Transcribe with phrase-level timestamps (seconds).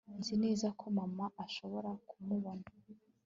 [0.17, 2.67] nzi neza ko mama ashobora kumubona